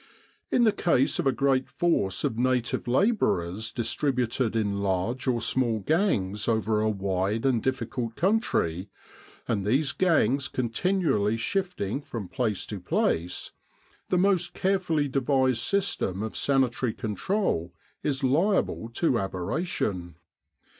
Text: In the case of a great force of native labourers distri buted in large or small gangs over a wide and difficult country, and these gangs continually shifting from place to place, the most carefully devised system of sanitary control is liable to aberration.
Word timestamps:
In 0.49 0.63
the 0.63 0.71
case 0.71 1.19
of 1.19 1.27
a 1.27 1.31
great 1.31 1.69
force 1.69 2.23
of 2.23 2.35
native 2.35 2.87
labourers 2.87 3.71
distri 3.71 4.11
buted 4.11 4.55
in 4.55 4.79
large 4.81 5.27
or 5.27 5.39
small 5.41 5.77
gangs 5.81 6.47
over 6.47 6.81
a 6.81 6.89
wide 6.89 7.45
and 7.45 7.61
difficult 7.61 8.15
country, 8.15 8.89
and 9.47 9.63
these 9.63 9.91
gangs 9.91 10.47
continually 10.47 11.37
shifting 11.37 12.01
from 12.01 12.27
place 12.29 12.65
to 12.65 12.79
place, 12.79 13.51
the 14.09 14.17
most 14.17 14.55
carefully 14.55 15.07
devised 15.07 15.61
system 15.61 16.23
of 16.23 16.35
sanitary 16.35 16.93
control 16.95 17.71
is 18.01 18.23
liable 18.23 18.89
to 18.95 19.19
aberration. 19.19 20.15